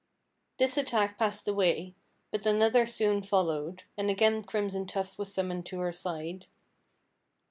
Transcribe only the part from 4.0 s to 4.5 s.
again